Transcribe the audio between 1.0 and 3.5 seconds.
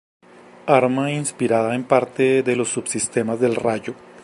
inspirada en parte de los subsistemas